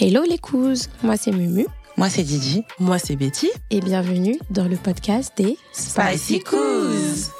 [0.00, 1.66] Hello les cousses, moi c'est Mumu.
[1.96, 2.64] Moi c'est Didi.
[2.78, 3.50] Moi c'est Betty.
[3.70, 7.30] Et bienvenue dans le podcast des Spicy Coos.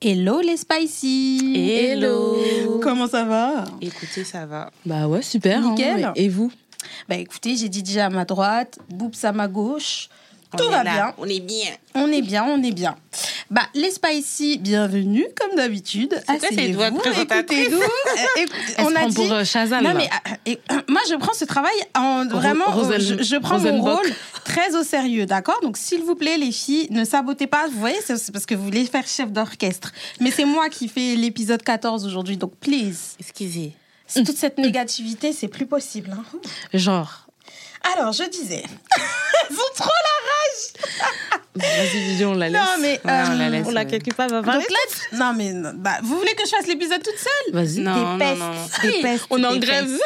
[0.00, 1.52] Hello les Spicy.
[1.56, 2.80] Hello.
[2.82, 3.64] Comment ça va?
[3.80, 4.70] Écoutez, ça va.
[4.84, 5.58] Bah ouais, super.
[5.64, 6.12] hein, Nickel.
[6.16, 6.50] Et vous?
[7.08, 10.08] Bah écoutez, j'ai Didi à ma droite, Boops à ma gauche.
[10.58, 10.92] Tout va là.
[10.92, 11.14] bien.
[11.18, 11.70] On est bien.
[11.94, 12.96] On est bien, on est bien.
[13.52, 16.18] Bah, les Spicy, bienvenue, comme d'habitude.
[16.26, 17.78] Asseyez-vous, écoutez-nous.
[18.38, 18.46] Euh,
[18.78, 19.14] on a prend dit...
[19.14, 19.82] pour euh, Shazam.
[19.84, 19.94] Non là.
[19.94, 23.58] mais euh, et, euh, moi je prends ce travail en vraiment Rosen- je, je prends
[23.58, 24.06] mon rôle
[24.44, 25.60] très au sérieux d'accord?
[25.62, 28.64] Donc s'il vous plaît les filles ne sabotez pas vous voyez c'est parce que vous
[28.64, 33.72] voulez faire chef d'orchestre mais c'est moi qui fais l'épisode 14 aujourd'hui donc please Excusez.
[34.14, 36.24] toute cette négativité c'est plus possible hein.
[36.74, 37.26] Genre.
[37.96, 38.62] alors je disais
[39.50, 39.90] ils ont trop
[41.82, 42.60] Vas-y, on la laisse.
[42.60, 43.66] non mais Ouais, on la euh, laisse.
[43.66, 46.50] On la quelque part, va donc là non mais non, bah, vous voulez que je
[46.50, 47.54] fasse l'épisode toute seule?
[47.54, 47.80] Vas-y.
[47.80, 48.66] Non, des pestes, non, non.
[48.82, 49.98] des pestes, On est en grève.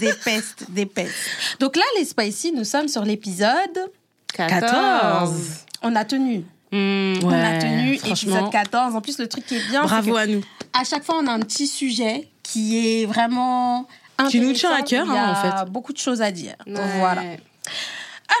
[0.00, 1.14] des pestes, des pestes.
[1.60, 3.90] Donc là, les Spicy, nous sommes sur l'épisode.
[4.34, 5.34] 14.
[5.82, 6.44] On a tenu.
[6.72, 7.14] Hmm.
[7.22, 8.96] on a tenu épisode 14.
[8.96, 10.42] En plus, le truc qui est bien, c'est Bravo que à nous.
[10.72, 13.86] à chaque fois, on a un petit sujet qui est vraiment.
[14.30, 15.70] Qui nous tient à cœur, Il y hein, a en fait.
[15.70, 16.54] beaucoup de choses à dire.
[16.66, 16.74] Ouais.
[16.98, 17.22] Voilà.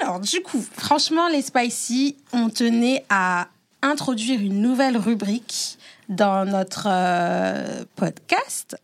[0.00, 3.48] Alors, du coup, franchement, les Spicy, on tenait à
[3.82, 8.76] introduire une nouvelle rubrique dans notre euh, podcast.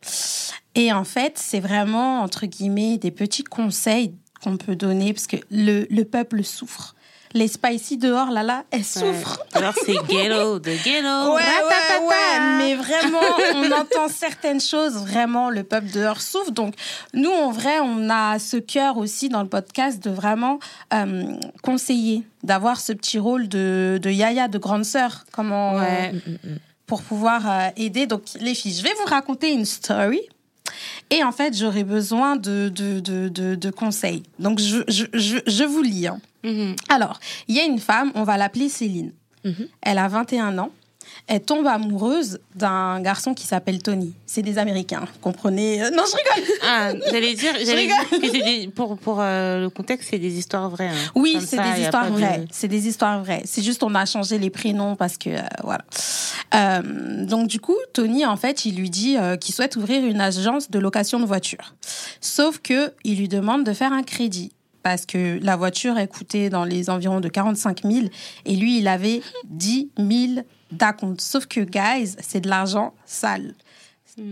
[0.74, 5.36] Et en fait, c'est vraiment, entre guillemets, des petits conseils qu'on peut donner parce que
[5.50, 6.94] le, le peuple souffre.
[7.34, 9.38] Les Spicy dehors, là, là, elles souffrent.
[9.54, 9.58] Ouais.
[9.58, 11.34] Alors c'est ghetto, de ghetto.
[11.34, 13.20] Ouais, ouais, ouais, mais vraiment,
[13.54, 16.50] on entend certaines choses, vraiment, le peuple dehors souffre.
[16.50, 16.74] Donc,
[17.14, 20.58] nous, en vrai, on a ce cœur aussi dans le podcast de vraiment
[20.92, 21.24] euh,
[21.62, 26.12] conseiller, d'avoir ce petit rôle de, de yaya, de grande sœur, comment, Ouais.
[26.86, 28.06] pour pouvoir euh, aider.
[28.06, 30.20] Donc, les filles, je vais vous raconter une story.
[31.12, 34.22] Et en fait, j'aurais besoin de, de, de, de, conseils.
[34.38, 36.06] Donc, je, je, je, je vous lis.
[36.06, 36.20] hein.
[36.42, 36.74] Mhm.
[36.88, 39.12] Alors, il y a une femme, on va l'appeler Céline.
[39.44, 39.68] Mhm.
[39.82, 40.70] Elle a 21 ans.
[41.26, 44.14] Elle tombe amoureuse d'un garçon qui s'appelle Tony.
[44.26, 45.82] C'est des Américains, comprenez?
[45.82, 46.54] Euh, Non, je rigole.
[46.66, 47.96] Ah, j'allais dire, j'allais rigole.
[48.10, 50.88] dire que c'est des, pour, pour euh, le contexte, c'est des histoires vraies.
[50.88, 51.10] hein.
[51.14, 52.44] Oui, c'est des histoires vraies.
[52.50, 53.42] C'est des histoires vraies.
[53.44, 55.84] C'est juste on a changé les prénoms parce que euh, voilà.
[57.26, 60.78] Donc du coup, Tony en fait, il lui dit qu'il souhaite ouvrir une agence de
[60.78, 61.74] location de voitures.
[62.20, 64.52] Sauf que il lui demande de faire un crédit
[64.82, 68.06] parce que la voiture est coûtée dans les environs de 45 000
[68.44, 71.20] et lui, il avait 10 000 d'acompte.
[71.20, 73.54] Sauf que guys, c'est de l'argent sale.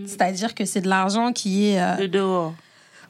[0.06, 2.54] C'est-à-dire que c'est de l'argent qui est euh, De dehors.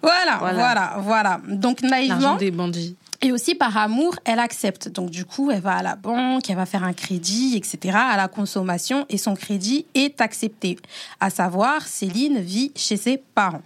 [0.02, 0.54] voilà, Voilà.
[0.58, 1.40] voilà, voilà.
[1.48, 2.96] Donc L'argent naïvement, des bandits.
[3.22, 4.88] et aussi par amour, elle accepte.
[4.88, 7.96] Donc du coup, elle va à la banque, elle va faire un crédit, etc.
[7.98, 10.78] à la consommation et son crédit est accepté.
[11.18, 13.62] À savoir, Céline vit chez ses parents.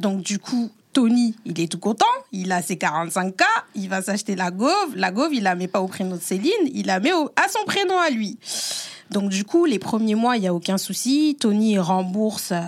[0.00, 3.42] Donc du coup, Tony, il est tout content, il a ses 45K,
[3.74, 4.70] il va s'acheter la gauve.
[4.96, 7.48] La gauve, il la met pas au prénom de Céline, il la met au- à
[7.48, 8.38] son prénom à lui.
[9.10, 11.36] Donc du coup, les premiers mois, il n'y a aucun souci.
[11.38, 12.60] Tony rembourse euh,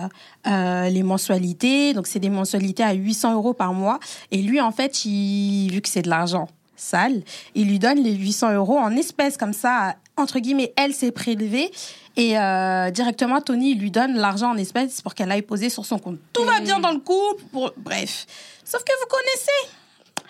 [0.47, 1.93] euh, les mensualités.
[1.93, 3.99] Donc c'est des mensualités à 800 euros par mois.
[4.31, 7.21] Et lui, en fait, il, vu que c'est de l'argent sale,
[7.55, 11.71] il lui donne les 800 euros en espèces comme ça, entre guillemets, elle s'est prélevée.
[12.15, 15.99] Et euh, directement, Tony lui donne l'argent en espèces pour qu'elle aille poser sur son
[15.99, 16.17] compte.
[16.33, 17.43] Tout va bien dans le couple.
[17.51, 18.25] pour- Bref.
[18.63, 20.25] Sauf que vous connaissez.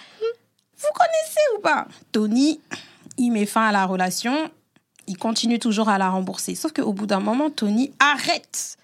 [0.80, 1.88] Vous connaissez ou pas?
[2.12, 2.60] Tony,
[3.18, 4.50] il met fin à la relation.
[5.08, 6.54] Il continue toujours à la rembourser.
[6.56, 8.77] Sauf qu'au bout d'un moment, Tony arrête.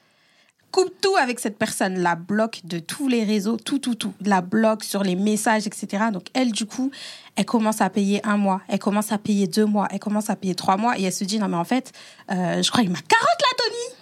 [0.74, 2.00] Coupe tout avec cette personne.
[2.00, 4.16] La bloque de tous les réseaux, tout, tout, tout.
[4.26, 6.06] La bloque sur les messages, etc.
[6.12, 6.90] Donc, elle, du coup,
[7.36, 8.60] elle commence à payer un mois.
[8.68, 9.88] Elle commence à payer deux mois.
[9.92, 10.98] Elle commence à payer trois mois.
[10.98, 11.92] Et elle se dit, non, mais en fait,
[12.32, 13.98] euh, je crois qu'il m'a carotte là, Tony.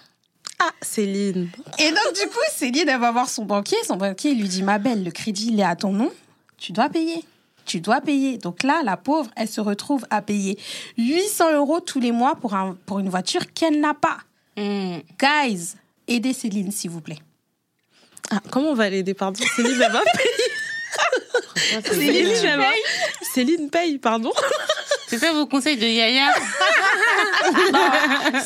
[0.60, 1.50] Ah, Céline.
[1.78, 3.76] Et donc, du coup, Céline, elle va voir son banquier.
[3.84, 6.10] Son banquier lui dit Ma belle, le crédit, il est à ton nom.
[6.56, 7.22] Tu dois payer.
[7.66, 8.38] Tu dois payer.
[8.38, 10.58] Donc là, la pauvre, elle se retrouve à payer
[10.96, 14.18] 800 euros tous les mois pour, un, pour une voiture qu'elle n'a pas.
[14.56, 15.00] Hmm.
[15.18, 15.74] Guys,
[16.16, 17.18] aidez Céline, s'il vous plaît.
[18.30, 19.40] Ah, comment on va l'aider, pardon?
[19.56, 22.40] Céline, elle va Franchement, c'est Céline, bien.
[22.52, 24.32] tu vas- Céline paye, pardon.
[25.08, 26.28] C'est ça vos conseils de Yaya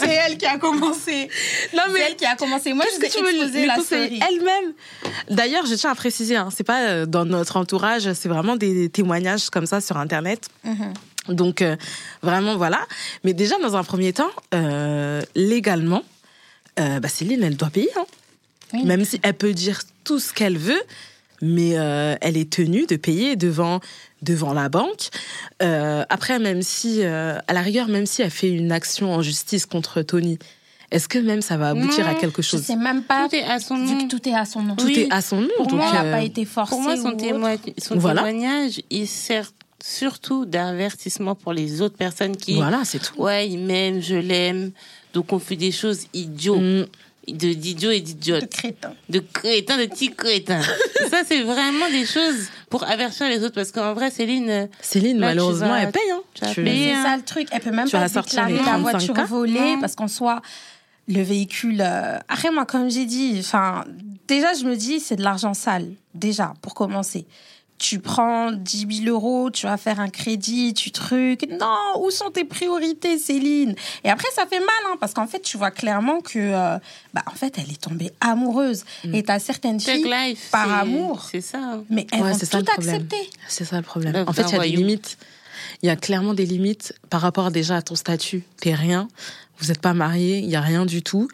[0.00, 1.28] C'est elle qui a commencé.
[1.74, 2.72] Non, C'est elle qui a commencé.
[2.72, 4.20] Moi, je veux exposer lui la série.
[4.28, 4.72] elle-même?
[5.30, 8.88] D'ailleurs, je tiens à préciser, hein, c'est pas euh, dans notre entourage, c'est vraiment des
[8.88, 10.48] témoignages comme ça sur Internet.
[10.64, 10.92] Mhm.
[11.28, 11.76] Donc euh,
[12.22, 12.80] vraiment voilà.
[13.24, 16.02] Mais déjà dans un premier temps, euh, légalement,
[16.78, 17.90] euh, bah, Céline elle doit payer.
[17.96, 18.04] hein.
[18.72, 18.84] Oui.
[18.84, 20.82] Même si elle peut dire tout ce qu'elle veut,
[21.42, 23.80] mais euh, elle est tenue de payer devant
[24.22, 25.08] devant la banque.
[25.62, 29.22] Euh, après même si euh, à la rigueur même si elle fait une action en
[29.22, 30.38] justice contre Tony,
[30.90, 33.36] est-ce que même ça va aboutir Non, à quelque Je chose sais même pas, Tout
[33.36, 34.06] est à son vu nom.
[34.06, 34.74] que tout est à son nom.
[34.76, 35.00] Tout Oui.
[35.00, 35.48] est à son nom.
[35.58, 36.70] Pour donc, moi, il n'a pas été forcé.
[36.70, 37.12] Pour moi, son,
[37.98, 38.22] Voilà.
[38.22, 39.50] témoignage, il sert
[39.82, 43.20] surtout d'avertissement pour les autres personnes qui, voilà, c'est tout.
[43.20, 44.72] ouais, il m'aime, je l'aime,
[45.16, 46.84] donc on fait des choses idiots, Mm.
[47.28, 48.92] de d'idiots et De d'idiotes, crétin.
[49.08, 50.60] de crétins, de petits crétins.
[51.10, 55.18] Ça, c'est vraiment des choses pour avertir les autres, parce qu'en vrai, Céline, euh, Céline,
[55.18, 56.10] Là, tu malheureusement, vas- elle paye.
[56.12, 56.20] Hein.
[56.34, 57.02] C'est hein.
[57.02, 57.48] ça le truc.
[57.50, 59.80] Elle peut même Tu pas déclarer la 35 voiture volée Non.
[59.80, 60.42] parce qu'en soit
[61.08, 61.80] le véhicule.
[61.80, 63.84] euh, Après, moi, comme j'ai dit, enfin,
[64.28, 65.88] déjà, je me dis, c'est de l'argent sale.
[66.14, 67.26] Déjà, pour commencer.
[67.78, 71.46] Tu prends 10 000 euros, tu vas faire un crédit, tu trucs.
[71.60, 73.74] Non, où sont tes priorités, Céline?
[74.02, 76.78] Et après, ça fait mal, hein, parce qu'en fait, tu vois clairement que, euh,
[77.12, 78.84] bah, en fait, elle est tombée amoureuse.
[79.12, 81.26] Et t'as certaines Tug filles, Life, par amour.
[81.30, 81.58] c'est ça.
[81.58, 81.84] hein.
[81.90, 82.94] mais elles Ouais, vont c'est ça tout le problème.
[82.94, 83.30] accepter.
[83.46, 84.24] C'est ça le problème.
[84.26, 85.18] En fait, il y a des limites.
[85.82, 88.42] Il y a clairement des limites par rapport déjà à ton statut.
[88.58, 89.08] T'es rien.
[89.58, 90.38] Vous n'êtes pas mariés.
[90.38, 91.28] Il y a rien du tout.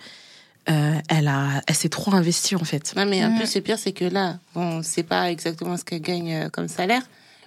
[0.70, 2.94] Euh, elle a, elle s'est trop investie en fait.
[2.96, 3.36] Non, mais en Mm.
[3.38, 6.68] plus, le pire, c'est que là, bon, c'est pas exactement ce qu'elle gagne euh, comme
[6.68, 7.02] salaire.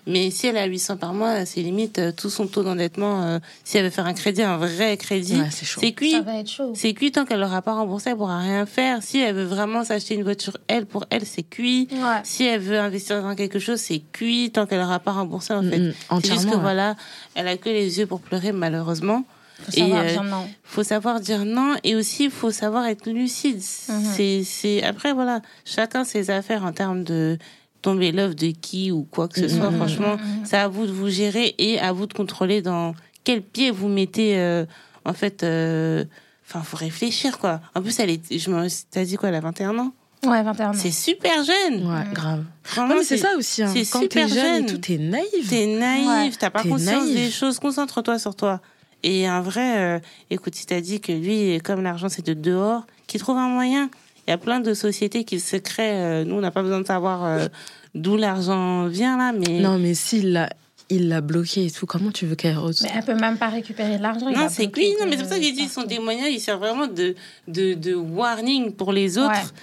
[0.07, 3.23] Mais si elle a 800 par mois, c'est limite euh, tout son taux d'endettement.
[3.23, 5.79] euh, si elle veut faire un crédit, un vrai crédit, Ouais, c'est chaud.
[5.81, 6.11] c'est cuit.
[6.11, 6.73] Ça va être chaud.
[6.75, 9.01] C'est cuit tant qu'elle l'aura pas remboursé, elle pourra rien faire.
[9.01, 11.87] Si elle veut vraiment s'acheter une voiture, elle, pour elle, c'est cuit.
[11.91, 12.19] Ouais.
[12.23, 15.63] Si elle veut investir dans quelque chose, c'est cuit tant qu'elle l'aura pas remboursé, en
[15.63, 15.79] fait.
[15.79, 16.61] Mm, mm, C'est juste que ouais.
[16.61, 16.95] voilà,
[17.33, 19.23] elle a que les yeux pour pleurer, malheureusement.
[19.63, 20.49] Faut savoir Et, euh, dire non.
[20.63, 23.61] faut savoir dire non et aussi il faut savoir être lucide.
[23.89, 24.03] Mhm.
[24.15, 27.37] C'est c'est après voilà, chacun ses affaires en termes de
[27.81, 29.69] tomber love de qui ou quoi que ce soit.
[29.71, 29.77] Mhm.
[29.77, 32.93] Franchement, c'est à vous de vous gérer et à vous de contrôler dans
[33.23, 34.37] quel pied vous mettez.
[34.37, 34.65] euh,
[35.05, 36.03] en fait, euh,
[36.47, 37.61] enfin, faut réfléchir quoi.
[37.75, 39.91] En plus, elle est, je me, t'as dit quoi, elle a 21 ans?
[40.25, 40.73] Ouais, 21 ans.
[40.73, 41.85] C'est super jeune.
[41.87, 42.43] Ouais, grave.
[42.63, 43.61] Vraiment, Ouais, mais c'est ça aussi.
[43.61, 43.69] Hein.
[43.71, 44.63] c'est Quand t'es super jeune jeune.
[44.63, 45.47] et tout, t'es naïve.
[45.47, 46.31] T'es naïf, Ouais.
[46.39, 47.15] t'as pas T'es conscience naïf.
[47.15, 47.59] des choses.
[47.59, 48.59] Concentre-toi sur toi.
[49.07, 49.99] Et un vrai, euh,
[50.31, 53.89] écoute, si t'as dit que lui, comme l'argent c'est de dehors, qu'il trouve un moyen.
[54.27, 56.01] Il y a plein de sociétés qui se créent.
[56.01, 57.45] euh, nous, on n'a pas besoin de savoir euh,
[57.93, 60.49] d'où l'argent vient là, mais Non, mais s'il l'a,
[60.89, 63.49] il l'a bloqué et tout, comment tu veux qu'elle re- Mais elle peut même pas
[63.49, 64.31] récupérer de l'argent.
[64.31, 66.39] non, a c'est oui, non, mais c'est pour ça que j'ai dit son témoignage, il
[66.39, 67.13] sert vraiment de
[67.47, 69.61] de, de warning pour les autres, Ouais.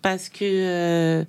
[0.00, 1.24] parce que euh,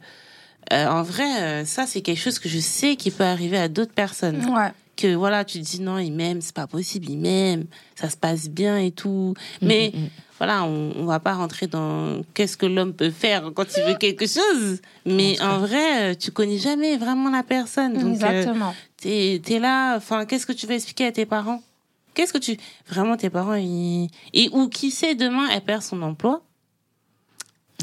[0.71, 3.93] euh, en vrai, ça c'est quelque chose que je sais qui peut arriver à d'autres
[3.93, 4.45] personnes.
[4.45, 4.71] Ouais.
[4.95, 8.17] Que voilà, tu te dis non, il m'aime, c'est pas possible, il m'aime, ça se
[8.17, 9.33] passe bien et tout.
[9.61, 10.09] Mais Mm, mm, mm.
[10.37, 13.95] voilà, on, on va pas rentrer dans qu'est-ce que l'homme peut faire quand il veut
[13.97, 14.79] quelque chose.
[15.05, 17.93] Mais En vrai, euh, tu connais jamais vraiment la personne.
[17.93, 18.75] Donc, euh, Exactement.
[18.97, 21.61] t'es es là, enfin, qu'est-ce que tu vas expliquer à tes parents?
[22.13, 22.57] Qu'est-ce que tu.
[22.87, 24.07] Vraiment, tes parents, ils.
[24.33, 26.43] Et ou qui sait, demain, elle perd son emploi?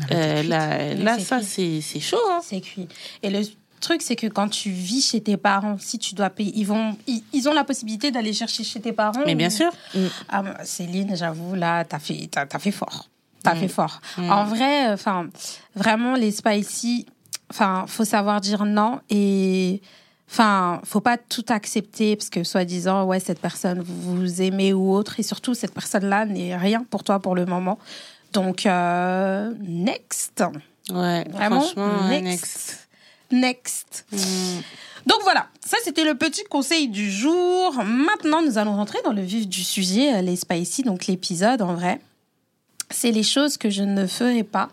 [0.02, 2.16] Ah, Euh, là, là ça, c'est chaud.
[2.30, 2.40] Hein.
[2.42, 2.86] C'est cuit.
[3.24, 3.40] Et le
[3.80, 6.96] truc, c'est que quand tu vis chez tes parents, si tu dois payer, ils, vont,
[7.06, 9.22] ils, ils ont la possibilité d'aller chercher chez tes parents.
[9.26, 9.70] Mais bien ou- sûr.
[10.28, 13.08] Ah, Céline, j'avoue, là, t'as fait, t'as, t'as fait fort.
[13.42, 13.58] T'as Mm.
[13.58, 14.00] fait fort.
[14.18, 14.30] Mm.
[14.30, 15.28] En vrai, enfin,
[15.74, 17.06] vraiment, les spicy,
[17.50, 19.80] enfin, faut savoir dire non et.
[20.32, 24.92] Enfin, faut pas tout accepter parce que soi-disant, ouais, cette personne vous, vous aimez ou
[24.94, 27.80] autre, et surtout cette personne-là n'est rien pour toi pour le moment.
[28.32, 30.44] Donc, euh, next,
[30.92, 32.88] Ouais, Vraiment, franchement, next.
[33.32, 34.04] Next.
[34.12, 34.16] Mm.
[35.06, 37.74] Donc voilà, ça c'était le petit conseil du jour.
[37.84, 41.74] Maintenant, nous allons rentrer dans le vif du sujet, euh, les spicy, donc l'épisode en
[41.74, 42.00] vrai.
[42.90, 44.68] C'est les choses que je ne ferai pas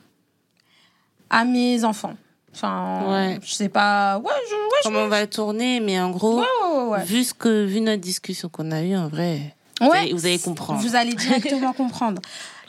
[1.29, 2.15] à mes enfants.
[2.53, 3.39] Enfin, Ouais.
[3.43, 4.17] je sais pas.
[4.17, 7.03] Ouais, je, ouais, je- Comment on va tourner, mais en gros, ouais, ouais, ouais.
[7.05, 10.25] vu, ce que, vu notre discussion qu'on a eue, en vrai, vous, Ouais, allez, vous
[10.25, 10.81] allez comprendre.
[10.81, 12.19] Vous allez directement comprendre.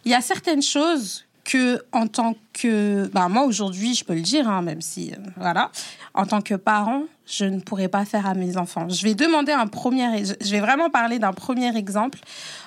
[0.04, 4.20] Il y a certaines choses que, en tant que, bah moi aujourd'hui, je peux le
[4.20, 5.70] dire, hein, même si, euh, voilà,
[6.12, 8.86] en tant que parent, je ne pourrais pas faire à mes enfants.
[8.88, 12.18] Je vais demander un premier, je vais vraiment parler d'un premier exemple.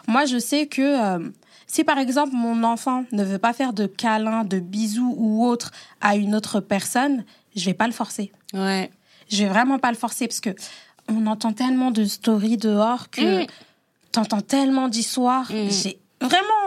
[0.07, 1.29] Moi, je sais que euh,
[1.67, 5.71] si par exemple mon enfant ne veut pas faire de câlins, de bisous ou autre
[6.01, 7.23] à une autre personne,
[7.55, 8.31] je vais pas le forcer.
[8.53, 8.89] Ouais.
[9.29, 10.50] Je vais vraiment pas le forcer parce que
[11.07, 13.47] on entend tellement de stories dehors que Mm.
[14.11, 15.50] t'entends tellement d'histoires.
[15.51, 15.69] Mm.
[15.69, 16.61] J'ai vraiment.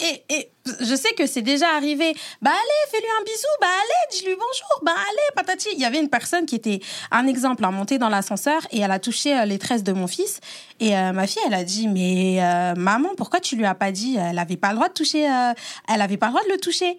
[0.00, 2.14] Et, et je sais que c'est déjà arrivé.
[2.40, 3.46] Bah allez, fais-lui un bisou.
[3.60, 4.82] Bah allez, dis-lui bonjour.
[4.82, 5.68] Bah allez, patati.
[5.72, 8.90] Il y avait une personne qui était un exemple, hein, montée dans l'ascenseur et elle
[8.92, 10.40] a touché euh, les tresses de mon fils.
[10.80, 13.90] Et euh, ma fille, elle a dit mais euh, maman, pourquoi tu lui as pas
[13.90, 14.16] dit?
[14.20, 15.28] Elle avait pas le droit de toucher.
[15.28, 15.52] euh,
[15.92, 16.96] elle avait pas le droit de le toucher.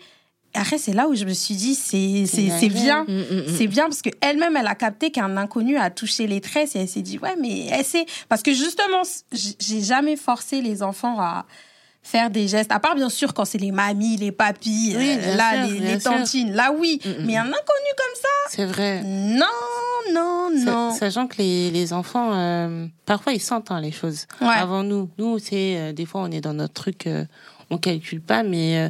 [0.56, 3.06] Et après, c'est là où je me suis dit c'est c'est c'est bien.
[3.06, 3.58] Mm, mm, mm.
[3.58, 6.80] C'est bien parce que elle-même, elle a capté qu'un inconnu a touché les tresses et
[6.80, 11.20] elle s'est dit ouais, mais elle sait parce que justement, j'ai jamais forcé les enfants
[11.20, 11.46] à
[12.04, 12.72] faire des gestes.
[12.72, 15.80] À part bien sûr quand c'est les mamies, les papis, Oui, euh, là sûr, les,
[15.80, 16.12] les sûr.
[16.12, 17.00] tantines, là oui.
[17.04, 17.26] Mm, mm.
[17.26, 19.02] Mais un inconnu comme ça, C'est vrai.
[19.04, 19.46] non,
[20.14, 20.92] non, non.
[20.94, 24.48] Sachant que les, les enfants, euh, parfois, ils sentent hein, les choses Ouais.
[24.50, 25.10] avant nous.
[25.18, 27.24] Nous, c'est euh, des fois, on est dans notre truc, euh,
[27.70, 28.90] on calcule pas, mais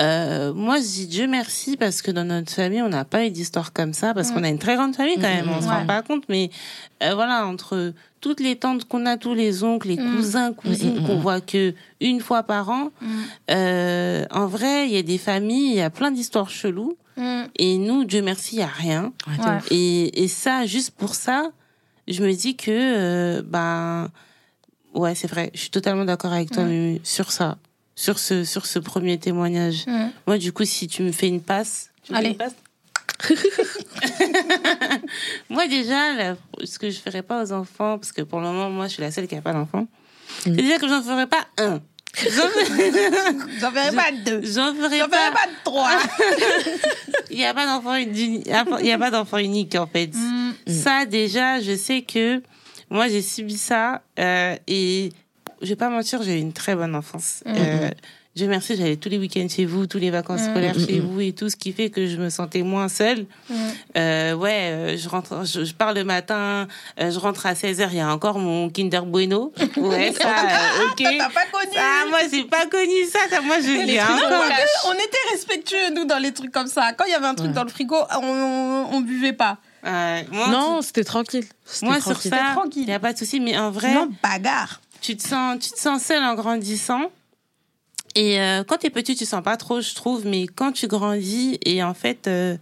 [0.00, 3.30] euh, moi, je dis Dieu merci parce que dans notre famille, on n'a pas eu
[3.30, 5.86] d'histoire comme ça, parce qu'on a une très grande famille quand même, on se rend
[5.86, 6.50] pas compte, mais
[7.02, 10.16] euh, voilà, entre toutes les tantes qu'on a, tous les oncles, les Mm.
[10.16, 12.90] cousins, cousines qu'on voit que une fois par an,
[13.50, 17.42] euh, en vrai, il y a des familles, il y a plein d'histoires cheloues, Mm.
[17.56, 19.12] et nous, Dieu merci, il y a rien.
[19.26, 19.58] Ouais.
[19.72, 21.50] Et, et ça, juste pour ça,
[22.06, 24.08] je me dis que, euh, ben,
[24.94, 27.58] ouais, c'est vrai, je suis totalement d'accord avec toi Mumu, sur ça,
[28.00, 29.84] sur ce, sur ce premier témoignage.
[29.88, 30.10] Mm.
[30.28, 32.30] Moi, du coup, si tu me fais une passe, tu me fais Allez.
[32.30, 32.54] une passe
[35.50, 38.70] moi déjà, là, ce que je ferais pas aux enfants, parce que pour le moment,
[38.70, 39.88] moi, je suis la seule qui a pas d'enfant.
[40.44, 41.80] C'est déjà que j'en ferais pas un.
[42.14, 42.48] J'en
[43.72, 44.42] ferai pas deux.
[44.44, 45.18] j'en ferais J'en pas.
[45.18, 45.98] ferai pas trois.
[47.30, 50.14] Il n'y a pas d'enfant uni- il y a pas d'enfant unique en fait.
[50.14, 50.52] Mm.
[50.68, 52.40] Ça déjà, je sais que
[52.90, 55.10] moi j'ai subi ça euh, et
[55.62, 57.42] je vais pas mentir, j'ai eu une très bonne enfance.
[57.46, 57.52] Mm.
[57.56, 57.90] Euh,
[58.36, 60.50] Dieu merci, j'allais tous les week-ends chez vous, tous les vacances Mm.
[60.50, 63.26] scolaires chez vous et tout, ce qui fait que je me sentais moins seule.
[63.50, 63.54] Mm.
[63.96, 66.68] Euh, ouais, euh, je rentre, je, je pars le matin,
[67.00, 69.52] euh, je rentre à 16h, il y a encore mon Kinder Bueno.
[69.76, 71.02] Ouais, ça, euh, ok.
[71.18, 71.72] T'as pas connu.
[71.76, 74.28] Ah, moi, j'ai pas connu ça, ça moi, je l'ai un Non, peu.
[74.28, 76.92] quoique, on était respectueux, nous, dans les trucs comme ça.
[76.96, 77.54] Quand il y avait un truc Ouais.
[77.54, 79.58] dans le frigo, on, on, on buvait pas.
[79.82, 81.46] Moi, Non, c'était tranquille.
[81.82, 82.82] Moi sur ça, tranquille.
[82.82, 84.80] il y a pas de souci, mais en vrai, Non, bagarre.
[85.00, 87.10] Tu te sens, tu te sens seule en grandissant.
[88.14, 91.58] Et euh, quand t'es petit, tu sens pas trop, je trouve, mais quand tu grandis
[91.64, 92.56] et en fait, euh,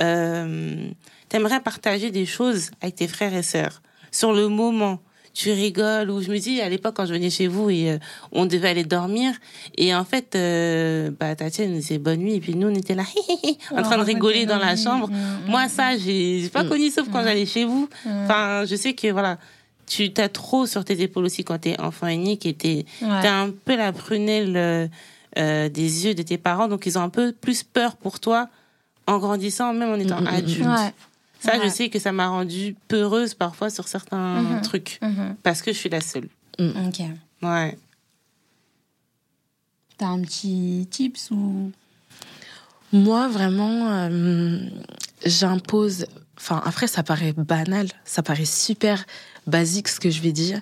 [0.00, 0.88] euh,
[1.28, 5.00] t'aimerais partager des choses avec tes frères et sœurs sur le moment.
[5.32, 7.98] Tu rigoles ou je me dis à l'époque quand je venais chez vous et euh,
[8.32, 9.32] on devait aller dormir
[9.78, 12.96] et en fait euh, bah Tatiana nous disait bonne nuit et puis nous on était
[12.96, 13.04] là
[13.70, 15.08] en train de rigoler dans la chambre.
[15.46, 17.88] Moi ça j'ai j'ai pas connu sauf quand j'allais chez vous.
[18.24, 19.38] Enfin je sais que voilà
[19.90, 23.22] tu t'as trop sur tes épaules aussi quand t'es enfant unique et t'es Ouais.
[23.22, 24.86] t'as un peu la prunelle euh,
[25.38, 28.48] euh, des yeux de tes parents, donc ils ont un peu plus peur pour toi
[29.08, 30.66] en grandissant, même en étant Mm, mm, mm, adulte.
[30.66, 30.94] Ouais.
[31.40, 34.60] Ça, je sais que ça m'a rendue peureuse parfois sur certains Mhm.
[34.62, 35.36] trucs, Mhm.
[35.42, 36.28] parce que je suis la seule.
[36.58, 37.00] Ok.
[37.42, 37.76] Ouais.
[39.98, 41.72] T'as un petit tips ou?
[42.92, 44.58] Moi, vraiment, euh,
[45.24, 46.06] j'impose.
[46.40, 49.04] Enfin, après, ça paraît banal, ça paraît super
[49.46, 50.60] basique ce que je vais dire.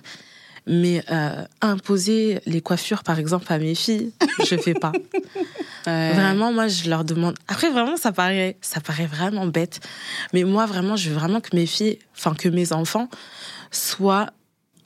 [0.67, 4.11] Mais euh, imposer les coiffures, par exemple, à mes filles,
[4.45, 4.91] je fais pas.
[5.85, 7.35] Vraiment, moi, je leur demande.
[7.47, 9.79] Après, vraiment, ça paraît, ça paraît vraiment bête.
[10.33, 13.09] Mais moi, vraiment, je veux vraiment que mes filles, enfin, que mes enfants
[13.71, 14.29] soient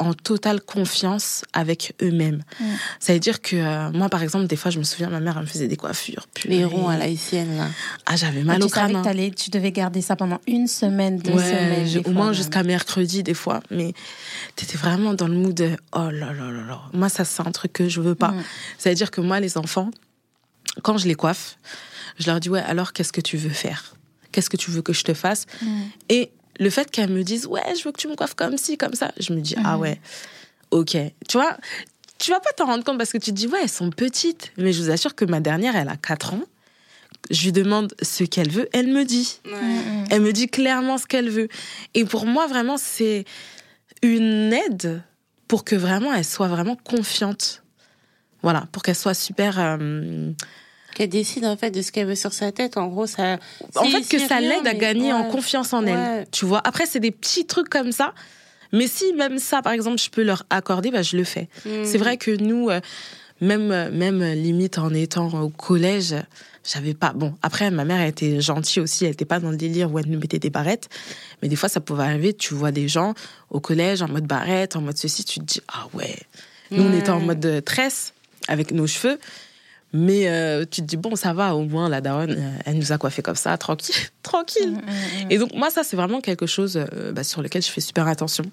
[0.03, 2.43] en totale confiance avec eux-mêmes.
[2.60, 2.65] Mm.
[3.00, 5.36] Ça veut dire que euh, moi, par exemple, des fois, je me souviens, ma mère,
[5.38, 6.27] elle me faisait des coiffures.
[6.45, 7.67] Les ronds à la haïtienne, là.
[8.05, 9.03] Ah, j'avais mal au crâne.
[9.03, 9.36] savais que hein.
[9.36, 11.43] tu devais garder ça pendant une semaine, deux Ouais,
[11.86, 12.03] semaines.
[12.05, 13.62] au moins jusqu'à mercredi des fois.
[13.72, 13.93] Mais
[14.55, 16.81] t'étais vraiment dans le mood de oh là là là là.
[16.93, 18.31] Moi, ça, c'est un truc que je veux pas.
[18.31, 18.43] Mm.
[18.77, 19.89] Ça veut dire que moi, les enfants,
[20.81, 21.57] quand je les coiffe,
[22.19, 23.95] je leur dis ouais, alors qu'est-ce que tu veux faire?
[24.31, 25.45] Qu'est-ce que tu veux que je te fasse?
[25.62, 25.81] Mm.
[26.10, 28.77] Et le fait qu'elles me disent ouais, je veux que tu me coiffes comme ci,
[28.77, 29.81] comme ça, je me dis ah Mhm.
[29.81, 30.01] ouais,
[30.72, 30.98] ok.
[31.27, 31.57] Tu vois,
[32.19, 34.51] tu vas pas t'en rendre compte parce que tu te dis ouais, elles sont petites.
[34.57, 36.43] Mais je vous assure que ma dernière, elle a 4 ans.
[37.31, 39.39] Je lui demande ce qu'elle veut, elle me dit.
[40.10, 41.48] Elle me dit clairement ce qu'elle veut.
[41.93, 43.24] Et pour moi, vraiment, c'est
[44.01, 45.01] une aide
[45.48, 47.63] pour que vraiment elle soit vraiment confiante.
[48.41, 49.57] Voilà, pour qu'elle soit super.
[49.60, 50.31] euh,
[50.95, 52.77] Qu'elle décide, en fait, de ce qu'elle veut sur sa tête.
[52.77, 53.38] En gros, ça.
[53.75, 55.91] En fait, que ça l'aide à gagner en confiance en Ouais.
[55.91, 56.27] elle.
[56.31, 58.13] Tu vois, après, c'est des petits trucs comme ça.
[58.71, 61.47] Mais si même ça, par exemple, je peux leur accorder, bah, je le fais.
[61.65, 61.69] Mm.
[61.83, 62.79] C'est vrai que nous, euh,
[63.41, 66.15] même, euh, même euh, limite en étant au collège,
[66.63, 67.13] j'avais pas.
[67.13, 70.00] Bon, après, ma mère elle était gentille aussi, elle était pas dans le délire où
[70.00, 70.89] elle nous mettait des barrettes.
[71.41, 73.13] Mais des fois, ça pouvait arriver, tu vois des gens
[73.50, 76.15] au collège en mode barrette, en mode ceci, tu te dis, ah ouais.
[76.71, 78.13] Nous, on était en mode euh, tresse
[78.47, 79.19] avec nos cheveux.
[79.93, 82.91] Mais euh, tu te dis, bon, ça va, au moins, la daronne, euh, elle nous
[82.91, 83.95] a coiffé comme ça, tranquille.
[84.23, 84.71] tranquille.
[84.71, 85.31] mm, mm, mm.
[85.31, 88.07] Et donc, moi, ça, c'est vraiment quelque chose euh, bah, sur lequel je fais super
[88.07, 88.43] attention.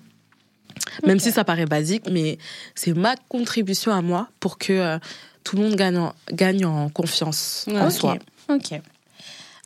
[1.07, 2.39] Même si ça paraît basique, mais
[2.75, 4.99] c'est ma contribution à moi pour que euh,
[5.45, 8.17] tout le monde gagne en, gagne en confiance en soi.
[8.49, 8.81] Ok.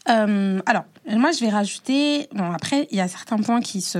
[0.08, 2.28] Euh, alors, moi, je vais rajouter.
[2.32, 3.98] Bon, après, il y a certains points qui se,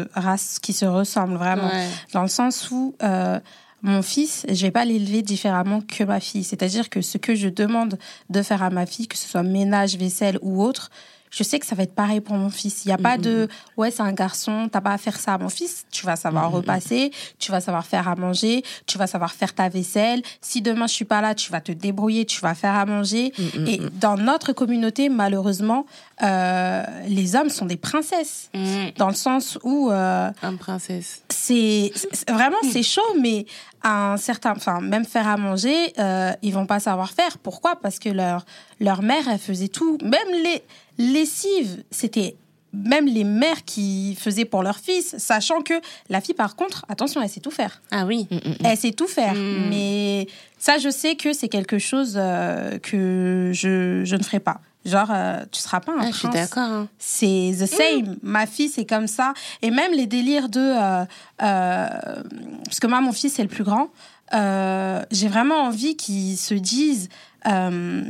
[0.61, 1.69] qui se ressemblent vraiment.
[1.69, 1.89] Ouais.
[2.13, 3.41] Dans le sens où euh,
[3.85, 6.43] mon fils, je vais pas l'élever différemment que ma fille.
[6.43, 7.99] C'est-à-dire que ce que je demande
[8.31, 10.91] de faire à ma fille, que ce soit ménage, vaisselle ou autre,
[11.35, 12.85] je sais que ça va être pareil pour mon fils.
[12.85, 15.37] Il n'y a pas de ouais, c'est un garçon, t'as pas à faire ça.
[15.37, 19.33] Mon fils, tu vas savoir repasser, tu vas savoir faire à manger, tu vas savoir
[19.33, 20.23] faire ta vaisselle.
[20.41, 23.33] Si demain je suis pas là, tu vas te débrouiller, tu vas faire à manger.
[23.39, 25.87] Mm, Et dans notre communauté, malheureusement,
[26.23, 28.51] euh, les hommes sont des princesses.
[28.55, 28.91] Mm.
[28.97, 31.23] Dans le sens où euh, Une princesse.
[31.29, 31.93] c'est
[32.29, 33.47] vraiment c'est chaud, mais
[33.83, 37.39] à un certain, enfin même faire à manger, euh, ils vont pas savoir faire.
[37.39, 37.77] Pourquoi?
[37.77, 38.47] Parce que leur
[38.81, 39.99] leur mère, elle faisait tout.
[40.03, 40.63] Même les
[40.99, 42.37] lessives, c'était
[42.73, 45.75] même les mères qui faisaient pour leur fils, sachant que
[46.09, 47.81] la fille, par contre, attention, elle sait tout faire.
[47.93, 48.27] Ah oui.
[48.31, 48.57] Mm, mm, mm.
[48.65, 49.35] Elle sait tout faire.
[49.35, 50.27] Mais
[50.59, 54.61] ça, je sais que c'est quelque chose euh, que je, je ne ferai pas.
[54.85, 56.63] Genre, euh, tu seras pas un Ah, je suis d'accord.
[56.65, 56.89] hein.
[56.99, 58.17] C'est the same.
[58.23, 59.35] Ma fille, c'est comme ça.
[59.63, 60.59] Et même les délires de...
[60.61, 61.05] euh,
[61.43, 62.23] euh,
[62.65, 63.89] parce que moi, mon fils, c'est le plus grand.
[64.35, 67.09] Euh, J'ai vraiment envie qu'ils se disent...
[67.47, 68.03] euh,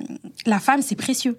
[0.47, 1.37] la femme, c'est précieux.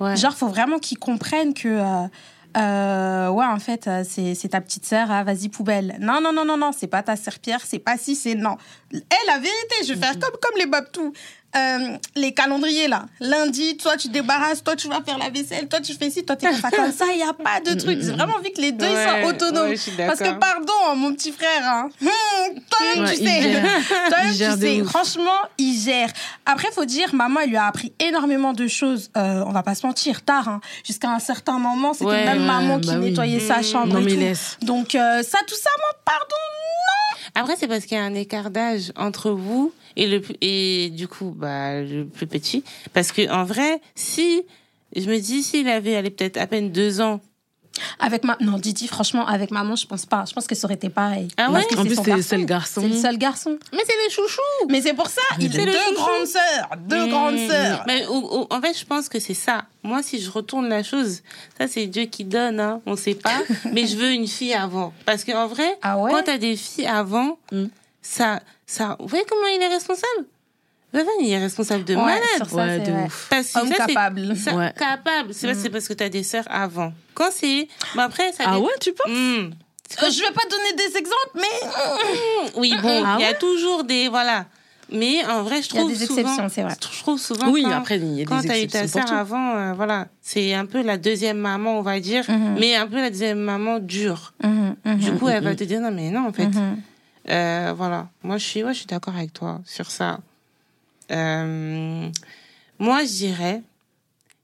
[0.00, 0.16] Ouais.
[0.16, 1.68] Genre, faut vraiment qu'ils comprennent que...
[1.68, 2.08] euh,
[2.56, 5.96] euh, ouais, en fait, euh, c'est c'est ta petite sœur, ah, vas-y, poubelle.
[6.00, 8.56] Non, non, non, non, non, c'est pas ta serpillère, c'est pas si, c'est non.
[8.94, 11.12] Eh, la vérité, je vais faire comme, comme les babtous.
[11.56, 13.06] Euh, les calendriers, là.
[13.20, 16.36] Lundi, toi, tu débarrasses, toi, tu vas faire la vaisselle, toi, tu fais ci, toi,
[16.36, 16.70] tu fais ça.
[16.70, 17.98] Comme ça, il n'y a pas de truc.
[18.02, 19.70] J'ai vraiment envie que les deux, Ouais, soient autonomes.
[19.70, 22.08] ouais, Parce que, pardon, mon petit frère, hein, hum,
[22.70, 23.62] toi-même, Ouais, tu sais.
[24.08, 24.80] Toi-même, Il tu sais.
[24.82, 24.88] ouf.
[24.88, 26.10] Franchement, il gère.
[26.44, 29.10] Après, faut dire, maman, elle lui a appris énormément de choses.
[29.16, 30.48] Euh, on va pas se mentir, tard.
[30.48, 30.60] hein.
[30.84, 33.10] Jusqu'à un certain moment, c'était même maman qui bah oui.
[33.10, 34.18] nettoyait sa chambre Non, et tout.
[34.20, 34.58] laisse.
[34.62, 36.24] Donc, euh, ça, tout ça, moi, pardon.
[37.46, 41.06] Après, c'est parce qu'il y a un écart d'âge entre vous et le et du
[41.06, 42.64] coup, bah, le plus petit.
[42.92, 44.42] Parce que en vrai, si
[44.96, 47.20] je me dis s'il avait allé peut-être à peine deux ans.
[48.00, 48.36] Avec ma...
[48.40, 50.24] Non, Didi, franchement, avec maman, je pense pas.
[50.28, 51.28] Je pense que ça aurait été pareil.
[51.36, 52.80] Ah Parce ouais En plus, c'est le garçon.
[52.82, 53.58] C'est le seul garçon.
[53.72, 54.40] Mais c'est les chouchous.
[54.68, 55.94] Mais c'est pour ça, il a deux chouchou.
[55.94, 56.68] grandes sœurs.
[56.78, 57.10] Deux Mmh.
[57.10, 57.84] grandes sœurs.
[57.86, 59.64] Mais en fait, je pense que c'est ça.
[59.82, 61.22] Moi, si je retourne la chose,
[61.58, 63.38] ça c'est Dieu qui donne, hein, on sait pas.
[63.72, 66.86] mais je veux une fille avant, parce qu'en vrai, Ah ouais quand t'as des filles
[66.86, 67.66] avant, Mm.
[68.02, 70.26] ça, ça, vous voyez comment il est responsable?
[71.20, 72.20] Il est responsable de Ouais, malade.
[72.48, 73.04] ça, Ouais, de vrai.
[73.06, 73.26] ouf.
[73.30, 74.36] Parce que Homme ça, capable.
[74.36, 74.72] ça- Ouais.
[74.78, 75.34] capable.
[75.34, 76.92] C'est pas c'est parce que t'as des sœurs avant.
[77.14, 78.44] Quand c'est, mais après ça.
[78.46, 79.50] Ah ouais, tu penses Mm.
[80.02, 83.84] Euh, Je vais pas donner des exemples, mais Oui, bon, Ah il y a toujours
[83.84, 84.46] des voilà.
[84.92, 86.74] Mais en vrai, je il y a trouve des souvent, exceptions, c'est vrai.
[86.92, 89.06] je trouve souvent Oui, quand- après, il y a quand des t'as eu ta exceptions
[89.08, 92.56] sœur avant, euh, voilà, c'est un peu la deuxième maman, on va dire, Mhm.
[92.60, 94.32] mais un peu la deuxième maman dure.
[94.44, 96.48] Mhm, mhm, Du coup, elle va te dire non, mais non, en fait.
[97.28, 98.06] Euh, voilà.
[98.22, 100.18] Moi, je suis, ouais, je suis d'accord avec toi sur ça.
[101.12, 102.08] Euh,
[102.78, 103.62] moi, je dirais,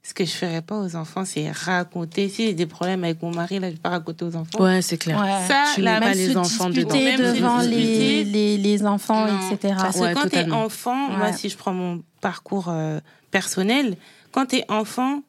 [0.02, 2.28] ce que je ferais pas aux enfants, c'est raconter.
[2.28, 4.62] Si j'ai des problèmes avec mon mari, là, je vais pas raconter aux enfants.
[4.62, 5.20] Ouais, c'est clair.
[5.20, 5.46] Ouais.
[5.46, 6.94] Ça, Tu la mets pas Même les enfants dedans.
[6.96, 9.50] Même devant les, les, les enfants, Non.
[9.50, 9.74] etc.
[9.78, 12.98] Parce que quand t'es enfant, moi, si je prends mon parcours euh,
[13.30, 13.96] personnel,
[14.32, 15.22] quand t'es enfant,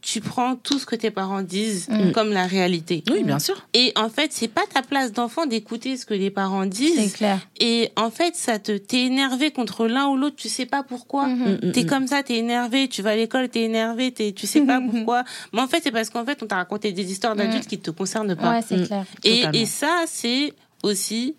[0.00, 2.12] tu prends tout ce que tes parents disent Mm.
[2.12, 3.02] comme la réalité.
[3.10, 3.66] Oui, bien sûr.
[3.74, 7.12] Et en fait, c'est pas ta place d'enfant d'écouter ce que les parents C'est disent.
[7.14, 7.40] clair.
[7.58, 11.26] Et en fait, ça te t'es énervé contre l'un ou l'autre, tu sais pas pourquoi.
[11.26, 11.58] Mhm.
[11.62, 14.46] Mm, T'es mm, comme ça, t'es énervé, tu vas à l'école, t'es énervé, t'es, tu
[14.46, 15.24] sais pas pourquoi.
[15.52, 17.90] Mais en fait, c'est parce qu'en fait, on t'a raconté des histoires d'adultes qui te
[17.90, 18.52] concernent pas.
[18.52, 18.86] Ouais, c'est Mm.
[18.86, 19.04] clair.
[19.24, 20.52] Et, et ça, c'est
[20.84, 21.34] aussi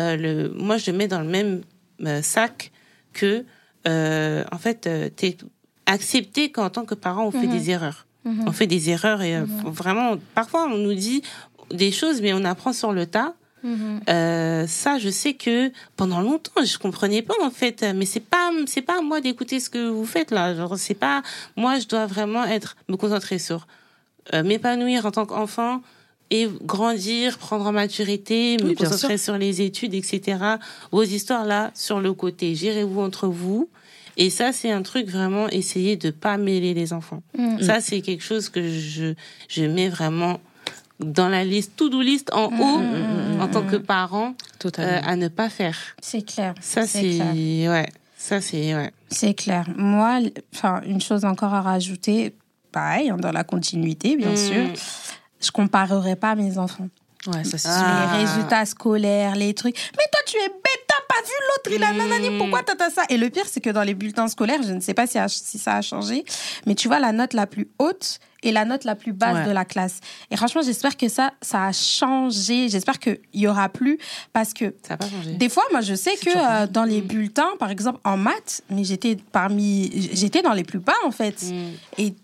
[0.00, 0.48] euh, le.
[0.56, 1.62] Moi, je le mets dans le même
[2.04, 2.72] euh, sac
[3.12, 3.44] que,
[3.86, 5.36] euh, en fait, euh, t'es
[5.86, 7.58] accepté qu'en tant que parent, on fait Mhm.
[7.58, 8.06] des erreurs.
[8.24, 8.44] Mhm.
[8.46, 11.22] On fait des erreurs et euh, vraiment, parfois, on nous dit
[11.72, 13.34] des choses, mais on apprend sur le tas.
[13.64, 14.00] Mhm.
[14.08, 17.84] Euh, ça, je sais que pendant longtemps, je comprenais pas en fait.
[17.94, 20.54] Mais c'est pas, c'est pas à moi d'écouter ce que vous faites là.
[20.54, 21.22] Genre, c'est pas
[21.56, 21.78] moi.
[21.78, 23.66] Je dois vraiment être me concentrer sur
[24.34, 25.80] euh, m'épanouir en tant qu'enfant
[26.30, 30.38] et grandir, prendre en maturité, me Oui, concentrer sur les études, etc.
[30.90, 33.68] Vos histoires là, sur le côté, gérez-vous entre vous.
[34.16, 37.22] Et ça, c'est un truc vraiment essayer de pas mêler les enfants.
[37.36, 37.62] Mhm.
[37.62, 39.14] Ça, c'est quelque chose que je
[39.48, 40.40] je mets vraiment
[41.00, 43.40] dans la liste, to-do list en haut Mhm.
[43.40, 44.34] en tant que parent
[44.78, 45.76] euh, à ne pas faire.
[46.00, 46.54] C'est clair.
[46.60, 48.92] Ça C'est ouais, ça c'est ouais.
[49.10, 49.66] C'est clair.
[49.76, 50.20] Moi,
[50.54, 52.34] enfin, une chose encore à rajouter,
[52.70, 54.36] pareil, hein, dans la continuité, bien Mm.
[54.36, 54.64] sûr,
[55.40, 56.88] je comparerai pas mes enfants.
[57.26, 58.16] Ouais, ça c'est Ah.
[58.18, 59.76] Les résultats scolaires, les trucs.
[59.96, 60.81] Mais toi, tu es bête,
[61.14, 63.02] pas vu l'autre, il a nanani, pourquoi t'as t'as ça?
[63.08, 65.28] Et le pire, c'est que dans les bulletins scolaires, je ne sais pas si, a-
[65.28, 66.24] si ça a changé,
[66.66, 69.44] mais tu vois la note la plus haute et la note la plus basse Ouais.
[69.46, 70.00] de la classe.
[70.30, 72.68] Et franchement, j'espère que ça, ça a changé.
[72.68, 73.98] J'espère qu'il y aura plus
[74.32, 75.34] parce que Ça n'a pas changé.
[75.34, 78.82] des fois, moi, je sais que euh, dans les bulletins, par exemple en maths, mais
[78.84, 81.40] j'étais parmi, j'étais dans les plus bas en fait.
[81.42, 81.70] Mm.
[81.98, 82.14] Et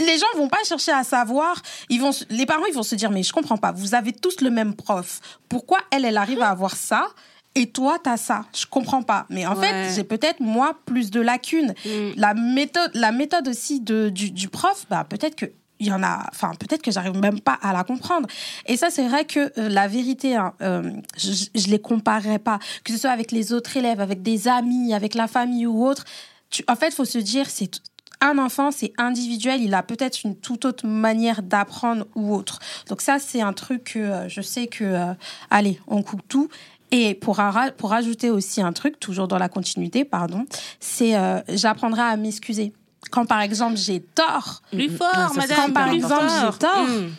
[0.00, 1.60] les gens vont pas chercher à savoir.
[1.90, 3.72] Ils vont, les parents, ils vont se dire, mais je comprends pas.
[3.72, 5.20] Vous avez tous le même prof.
[5.50, 7.08] Pourquoi elle, elle arrive à avoir ça?
[7.56, 9.26] Et toi, t'as ça Je comprends pas.
[9.30, 9.66] Mais en Ouais.
[9.66, 11.74] fait, j'ai peut-être moi plus de lacunes.
[11.84, 12.10] Mm.
[12.16, 15.46] La méthode, la méthode aussi de, du, du prof, bah peut-être que
[15.78, 18.26] il y en a, enfin peut-être que j'arrive même pas à la comprendre.
[18.64, 22.58] Et ça, c'est vrai que euh, la vérité, hein, euh, je, je les comparerai pas,
[22.82, 26.04] que ce soit avec les autres élèves, avec des amis, avec la famille ou autre.
[26.48, 27.70] Tu, en fait, faut se dire, c'est
[28.22, 32.58] un enfant, c'est individuel, il a peut-être une toute autre manière d'apprendre ou autre.
[32.88, 35.12] Donc ça, c'est un truc que euh, je sais que,
[35.50, 36.48] allez, on coupe tout.
[36.92, 37.40] Et pour,
[37.78, 40.46] pour ajouter aussi un truc, toujours dans la continuité, pardon,
[40.80, 42.72] c'est euh, j'apprendrai à m'excuser.
[43.10, 46.28] Quand par exemple j'ai tort, Plus Mm, fort, mm, c'est madame, Quand par plus exemple,
[46.28, 46.52] fort.
[46.52, 47.12] j'ai tort, Mm.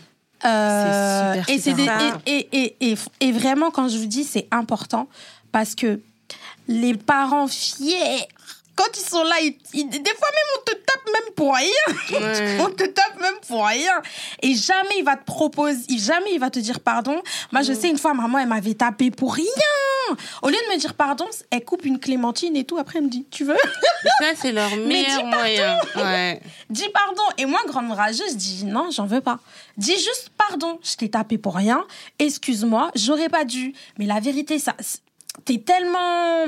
[0.45, 2.21] euh, super, et, super des- important.
[2.25, 5.07] et, et, et, et, et vraiment, quand je vous dis, c'est important
[5.51, 5.99] parce que
[6.67, 8.27] les parents fiers,
[8.77, 12.19] quand ils sont là, ils- ils- des fois même on te tape même pour rien.
[12.19, 12.57] Ouais.
[12.61, 14.01] On te tape même pour rien.
[14.41, 17.21] Et jamais il va te proposer, jamais il va te dire pardon.
[17.51, 17.65] Moi, Mm.
[17.65, 19.45] je sais, une fois, maman, elle m'avait tapé pour rien.
[20.41, 22.77] Au lieu de me dire pardon, elle coupe une clémentine et tout.
[22.77, 23.57] Après, elle me dit, tu veux?
[24.19, 25.79] Ça, c'est leur meilleur moyen.
[25.95, 26.41] Ouais.
[26.69, 27.23] Dis pardon.
[27.37, 29.39] Et moi, grande rageuse, je dis non, j'en veux pas.
[29.77, 30.79] Dis juste pardon.
[30.83, 31.85] Je t'ai tapé pour rien.
[32.19, 33.73] Excuse-moi, j'aurais pas dû.
[33.97, 34.75] Mais la vérité, ça,
[35.45, 36.45] t'es tellement.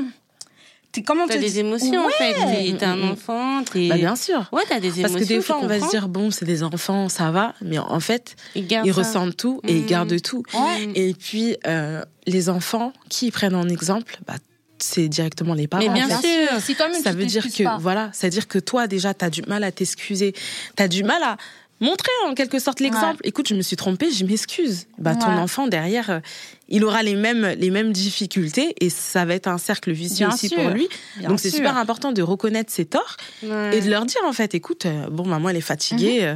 [0.92, 2.34] T'es comment T'as des dire émotions, en fait.
[2.34, 3.12] T'es- un Mm, mm.
[3.12, 3.88] enfant, t'es...
[3.90, 4.50] Bah, bien sûr.
[4.52, 5.04] Ouais, t'as des émotions.
[5.04, 7.54] Parce que des fois, on va se dire, bon, c'est des enfants, ça va.
[7.62, 9.86] Mais en fait, ils, ressentent tout et ils Mhm.
[9.86, 10.44] gardent tout.
[10.54, 10.90] Ouais.
[10.96, 14.36] Et puis, euh, les enfants, qui ils prennent en exemple bah,
[14.80, 15.84] C'est directement les parents.
[15.86, 16.48] Mais bien en fait.
[16.48, 16.62] sûr.
[16.62, 17.78] Si toi-même Ça veut dire que, pas.
[17.80, 20.34] voilà, c'est-à-dire que toi, déjà, tu as du mal à t'excuser.
[20.76, 21.38] Tu as du mal à
[21.80, 23.22] montrer en quelque sorte l'exemple.
[23.24, 24.88] Écoute, je me suis trompée, je m'excuse.
[24.98, 26.20] Bah, ton enfant, derrière, euh,
[26.68, 30.36] il aura les mêmes, les mêmes difficultés et ça va être un cercle vicieux Bien
[30.36, 30.58] aussi sûr.
[30.62, 30.88] pour lui.
[31.18, 33.78] Bien Donc, c'est super important de reconnaître ses torts Ouais.
[33.78, 36.20] et de leur dire, en fait, écoute, euh, bon, maman, elle est fatiguée.
[36.24, 36.36] euh,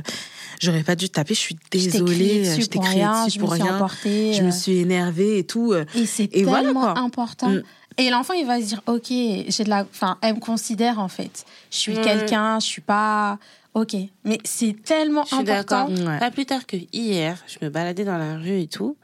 [0.61, 1.59] J'aurais pas dû te taper, je suis Mhm.
[1.71, 4.31] Désolée, je t'ai crié rien, dessus je pour me suis rien.
[4.33, 5.73] Je me suis énervée et tout.
[5.95, 6.97] Et c'est tellement voilà, quoi.
[6.99, 7.49] important.
[7.49, 7.63] Mm.
[7.97, 11.09] Et l'enfant, il va se dire, ok, j'ai de la, enfin, elle me considère en
[11.09, 11.43] fait.
[11.69, 12.01] Je suis Ouais.
[12.03, 13.39] quelqu'un, je suis pas,
[13.73, 13.95] ok.
[14.23, 15.87] Mais c'est tellement Je suis important.
[15.89, 16.07] d'accord.
[16.07, 16.19] Ouais.
[16.19, 18.95] Pas plus tard que hier, je me baladais dans la rue et tout.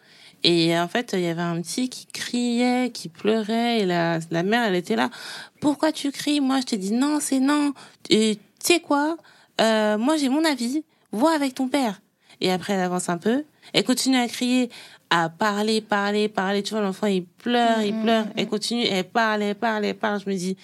[0.44, 3.80] Et en fait, il y avait un petit qui criait, qui pleurait.
[3.82, 5.10] Et la, la mère, elle était là.
[5.60, 6.40] Pourquoi tu cries?
[6.40, 7.74] Moi, je te dis non, c'est non.
[8.10, 8.42] Et tu
[8.74, 9.18] sais quoi?
[9.60, 10.84] Euh, Moi, j'ai mon avis.
[11.12, 12.00] Vois avec ton père.
[12.40, 13.44] Et après, elle avance un peu.
[13.74, 14.70] Elle continue à crier,
[15.10, 16.64] à parler, parler, parler.
[16.64, 18.26] Tu vois, l'enfant, il pleure, il pleure.
[18.38, 20.22] Elle continue, elle parle, elle parle, elle parle.
[20.26, 20.56] Je me dis,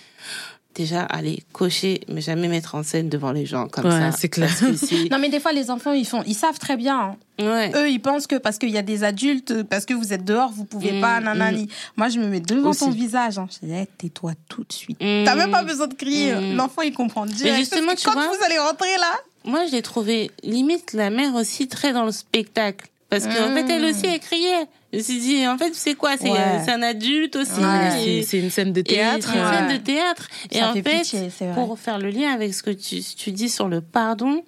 [0.75, 4.11] déjà, allez, cocher, mais jamais mettre en scène devant les gens comme Ouais, ça.
[4.11, 4.49] c'est clair.
[5.11, 6.99] Non, mais des fois, les enfants, ils font, ils savent très bien.
[6.99, 7.15] hein.
[7.43, 7.71] Ouais.
[7.75, 10.51] Eux, ils pensent que parce qu'il y a des adultes, parce que vous êtes dehors,
[10.51, 11.67] vous pouvez Mm, pas, nanani.
[11.97, 12.81] Moi, je me mets devant Aussi.
[12.81, 13.38] ton visage.
[13.39, 13.47] Hein.
[13.51, 14.97] Je dis, eh, tais-toi tout de suite.
[15.01, 15.23] Mm.
[15.25, 16.33] T'as même pas besoin de crier.
[16.35, 16.55] Mm.
[16.55, 17.57] L'enfant, il comprend direct.
[17.57, 19.13] justement, Parce que tu quand vois- vous allez rentrer là,
[19.45, 22.88] Moi, je l'ai trouvé limite la mère aussi très dans le spectacle.
[23.09, 23.53] Parce qu'en Mm.
[23.53, 24.65] fait, elle aussi, elle criait.
[24.95, 26.15] Je me suis dit, en fait, c'est quoi?
[26.17, 26.69] C'est Ouais.
[26.69, 27.60] un adulte aussi.
[27.60, 29.29] Ouais, c'est- une scène de théâtre.
[29.31, 29.53] C'est une Ouais.
[29.67, 30.27] scène de théâtre.
[30.51, 33.67] Et en fait pitié, pour faire le lien avec ce que tu, tu dis sur
[33.67, 34.43] le pardon,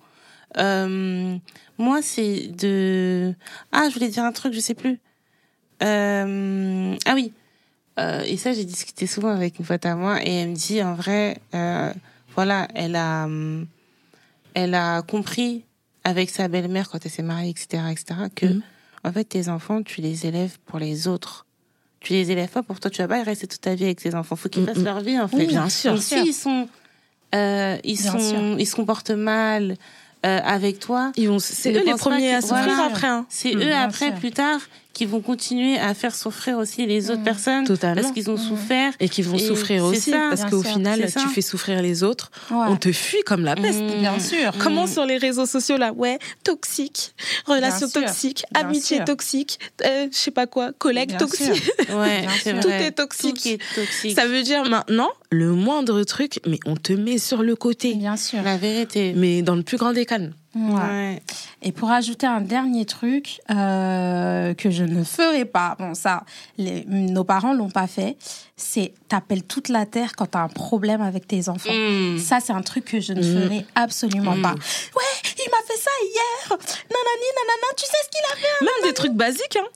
[0.57, 1.35] euh,
[1.77, 3.33] moi, c'est de...
[3.71, 4.99] Ah, je voulais dire un truc, je sais plus.
[5.83, 7.33] Euh, Ah oui.
[7.99, 10.81] Euh, et ça, j'ai discuté souvent avec une pote à moi et elle me dit,
[10.83, 11.39] en vrai,
[12.35, 13.27] voilà, elle a,
[14.53, 15.63] elle a compris
[16.03, 18.05] avec sa belle-mère quand elle s'est mariée, etc., etc.,
[18.35, 18.61] que, Mhm.
[19.03, 21.45] En fait, tes enfants, tu les élèves pour les autres.
[21.99, 22.89] Tu les élèves pas pour toi.
[22.91, 24.35] Tu vas pas y rester toute ta vie avec tes enfants.
[24.35, 24.67] Faut qu'ils Mhm.
[24.73, 25.37] fassent leur vie, en fait.
[25.37, 26.01] Oui, bien sûr.
[26.01, 26.67] S'ils sont,
[27.35, 28.59] euh, ils Bien sont, sûr.
[28.59, 29.75] ils se comportent mal
[30.25, 32.85] euh, avec toi, Ils vont, c'est eux les premiers à souffrir voilà.
[32.85, 33.07] après.
[33.07, 33.25] hein.
[33.29, 33.61] c'est Mm.
[33.61, 34.15] eux après, sûr.
[34.19, 34.59] plus tard,
[34.97, 37.23] qui vont continuer à faire souffrir aussi les autres Mhm.
[37.23, 38.01] personnes Totalement.
[38.01, 38.91] parce qu'ils ont souffert.
[38.99, 40.09] Et qui vont Et souffrir aussi.
[40.09, 41.19] ça, parce qu'au final, ça.
[41.21, 42.31] tu fais souffrir les autres.
[42.49, 42.57] ouais.
[42.67, 43.79] On te fuit comme la peste.
[43.79, 43.99] Mhm.
[43.99, 44.53] Bien sûr.
[44.57, 45.93] Comment sur les réseaux sociaux là?
[45.93, 47.13] Ouais, toxique,
[47.45, 49.05] relation Bien toxique, bien amitié sûr.
[49.05, 51.61] toxique, euh, je sais pas quoi, collègue Bien toxique.
[51.95, 52.25] Ouais.
[52.61, 53.41] Tout est toxique.
[53.43, 54.15] Tout est toxique.
[54.15, 57.93] Ça veut dire maintenant, le moindre truc, mais on te met sur le côté.
[57.93, 58.41] Bien sûr.
[58.41, 59.13] La vérité.
[59.15, 60.33] Mais dans le plus grand des calmes.
[60.55, 60.73] Ouais.
[60.73, 61.21] Ouais.
[61.61, 66.23] Et pour ajouter un dernier truc euh, que je ne ferai pas, bon ça,
[66.57, 68.17] les- nos parents l'ont pas fait,
[68.55, 71.71] c'est t'appelles toute la terre quand t'as un problème avec tes enfants.
[71.71, 72.17] Mm.
[72.19, 73.41] Ça, c'est un truc que je ne Mm.
[73.43, 74.41] ferai absolument Mm.
[74.41, 74.51] pas.
[74.53, 76.49] Ouais, il m'a fait ça hier.
[76.49, 79.67] Nanani, nanana, tu sais ce qu'il a fait Même des trucs basiques, hein.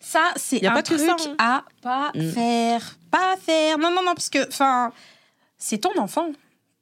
[0.00, 1.34] Ça, c'est un pas truc ça, hein.
[1.38, 2.30] à pas Mm.
[2.30, 2.96] faire.
[3.10, 3.78] Pas faire.
[3.78, 4.92] Non, non, non, parce que, enfin,
[5.58, 6.28] c'est ton enfant.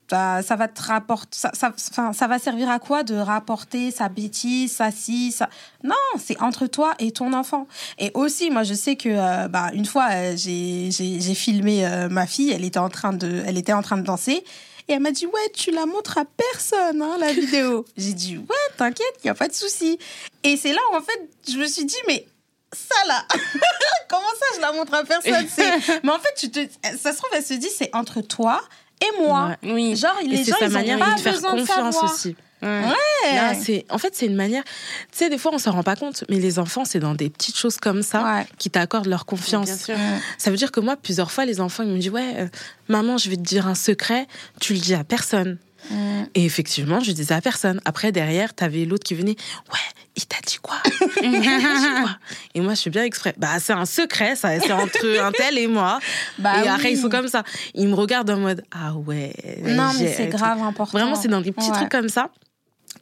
[0.08, 1.36] Ça, ça va te rapporter.
[1.36, 5.48] Ça, ça, enfin, ça va servir à quoi de rapporter sa bêtise, sa ci, ça.
[5.82, 7.66] Non, c'est entre toi et ton enfant.
[7.98, 11.84] Et aussi, moi, je sais que, euh, bah, une fois, euh, j'ai j'ai- j'ai filmé
[11.86, 12.50] euh, ma fille.
[12.52, 14.44] Elle était en train de, elle était en train de danser.
[14.88, 17.84] Et elle m'a dit, ouais, tu la montres à personne, hein, la vidéo.
[17.96, 18.44] J'ai dit, ouais,
[18.76, 19.98] t'inquiète, il n'y a pas de souci.
[20.44, 22.24] Et c'est là où, en fait, je me suis dit, mais
[22.72, 23.24] ça là,
[24.08, 25.46] comment ça, je la montre à personne?
[25.52, 26.00] C'est...
[26.04, 26.60] Mais en fait, tu te...
[26.96, 28.62] ça se trouve, elle se dit, c'est entre toi
[29.02, 29.56] et moi.
[29.62, 29.72] Ouais.
[29.72, 29.96] Oui.
[29.96, 32.36] Genre, les Et c'est gens, sa ils manière ont pas de faire de confiance aussi.
[32.62, 32.92] Ouais.
[33.34, 34.64] Là, c'est, en fait, c'est une manière.
[35.12, 37.28] Tu sais, des fois, on s'en rend pas compte, mais les enfants, c'est dans des
[37.28, 38.46] petites choses comme ça Ouais.
[38.58, 39.66] qui t'accordent leur confiance.
[39.66, 39.94] Bien sûr.
[40.38, 42.46] Ça veut dire que moi, plusieurs fois, les enfants, ils me disent Ouais, euh,
[42.88, 44.26] maman, je vais te dire un secret,
[44.60, 45.58] tu le dis à personne.
[45.90, 46.24] Mm.
[46.34, 47.80] Et effectivement, je disais à personne.
[47.84, 49.36] Après, derrière, t'avais l'autre qui venait.
[49.72, 49.78] Ouais,
[50.16, 50.76] il t'a dit quoi?
[51.22, 52.16] Il t'a dit quoi?
[52.54, 53.34] Et moi, je suis bien exprès.
[53.36, 54.58] Bah, c'est un secret, ça.
[54.60, 55.98] C'est entre un tel et moi.
[56.38, 57.42] Bah et après, ils sont comme ça.
[57.74, 59.32] Ils me regardent en mode Ah ouais.
[59.64, 60.96] Non, mais c'est grave important.
[60.98, 61.76] Vraiment, c'est dans des petits Ouais.
[61.76, 62.30] trucs comme ça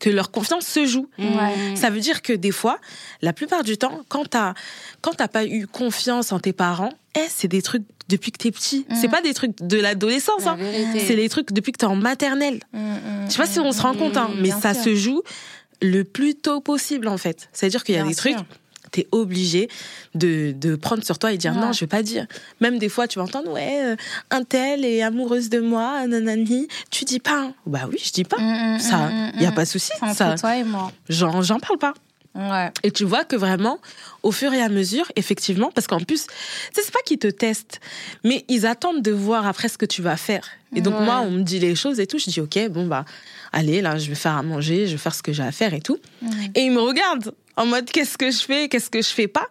[0.00, 1.08] que leur confiance se joue.
[1.18, 1.76] Ouais.
[1.76, 2.78] Ça veut dire que des fois,
[3.22, 4.54] la plupart du temps, quand t'as
[5.02, 8.50] quand t'as pas eu confiance en tes parents, eh, c'est des trucs depuis que t'es
[8.50, 8.86] petit.
[8.90, 8.96] Mhm.
[9.00, 10.44] C'est pas des trucs de l'adolescence.
[10.44, 10.58] La Hein.
[10.98, 12.60] C'est les trucs depuis que t'es en maternelle.
[12.72, 14.74] Mm, mm, Je sais pas si on se rend mm, compte, hein, mm, mais ça
[14.74, 14.84] sûr.
[14.84, 15.22] se joue
[15.82, 17.48] le plus tôt possible en fait.
[17.52, 18.44] C'est-à-dire qu'il y a Bien des trucs, sûr.
[18.92, 19.68] t'es obligé
[20.14, 21.60] de, de prendre sur toi et dire Ouais.
[21.60, 22.26] non, je vais pas dire.
[22.60, 23.96] Même des fois, tu vas entendre ouais, euh,
[24.30, 26.68] un tel est amoureuse de moi, nanani.
[26.90, 27.40] Tu dis pas.
[27.40, 27.54] hein.
[27.66, 28.38] Bah oui, je dis pas.
[28.38, 29.54] Mm, mm, Ça, mm, y a mm.
[29.54, 29.90] pas de souci.
[30.14, 30.92] Ça, toi et moi.
[31.08, 31.94] j'en parle pas.
[32.34, 32.70] Ouais.
[32.82, 33.78] Et tu vois que vraiment,
[34.24, 36.26] au fur et à mesure, effectivement, parce qu'en plus,
[36.72, 37.80] c'est pas qu'ils te testent,
[38.24, 40.48] mais ils attendent de voir après ce que tu vas faire.
[40.74, 41.04] Et donc, Ouais.
[41.04, 43.04] moi, on me dit les choses et tout, je dis, OK, bon, bah,
[43.52, 45.74] allez, là, je vais faire à manger, je vais faire ce que j'ai à faire
[45.74, 45.98] et tout.
[46.56, 49.46] Et ils me regardent en mode, qu'est-ce que je fais, qu'est-ce que je fais pas?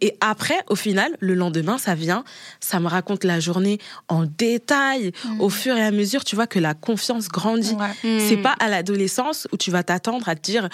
[0.00, 2.24] Et après, au final, le lendemain, ça vient,
[2.60, 5.12] ça me raconte la journée en détail.
[5.38, 7.74] Au fur et à mesure, tu vois que la confiance grandit.
[7.74, 8.20] Ouais.
[8.20, 10.68] C'est pas à l'adolescence où tu vas t'attendre à te dire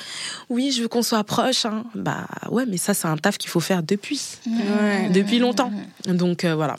[0.49, 1.65] oui, je veux qu'on soit proche.
[1.67, 1.85] hein.
[1.95, 5.09] Bah ouais, mais ça, c'est un taf qu'il faut faire depuis, Ouais.
[5.11, 5.73] depuis longtemps.
[6.07, 6.77] Donc euh, voilà.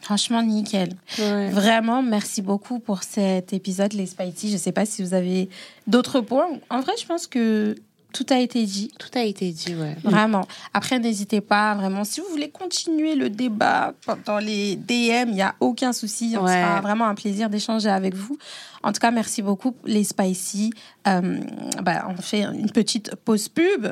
[0.00, 0.94] Franchement, nickel.
[1.18, 1.48] Ouais.
[1.50, 4.50] Vraiment, merci beaucoup pour cet épisode, les Spicy.
[4.52, 5.48] Je sais pas si vous avez
[5.86, 6.46] d'autres points.
[6.68, 7.74] En vrai, je pense que
[8.14, 8.90] tout a été dit.
[8.98, 9.96] Tout a été dit, ouais.
[10.04, 10.46] Vraiment.
[10.72, 12.04] Après, n'hésitez pas, vraiment.
[12.04, 13.92] Si vous voulez continuer le débat
[14.24, 16.34] dans les DM, il n'y a aucun souci.
[16.38, 16.52] On Ouais.
[16.62, 18.38] sera vraiment un plaisir d'échanger avec vous.
[18.84, 20.70] En tout cas, merci beaucoup, les Spicy.
[21.08, 21.40] Euh,
[21.82, 23.86] bah, on fait une petite pause pub.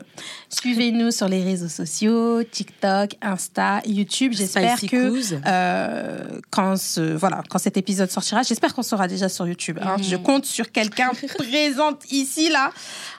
[0.50, 4.33] Suivez-nous sur les réseaux sociaux, TikTok, Insta, YouTube.
[4.35, 9.46] J'espère que euh, quand, ce, voilà, quand cet épisode sortira, j'espère qu'on sera déjà sur
[9.48, 9.78] YouTube.
[9.83, 9.96] hein.
[9.96, 10.05] Mhm.
[10.05, 12.70] Je compte sur quelqu'un présente ici, là.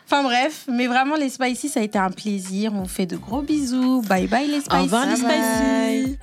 [0.06, 2.72] Enfin bref, mais vraiment, les Spicy, ça a été un plaisir.
[2.76, 4.02] On vous fait de gros bisous.
[4.04, 4.76] Bye bye, les Spicy.
[4.78, 6.04] Au revoir les bye.
[6.04, 6.18] Spicy.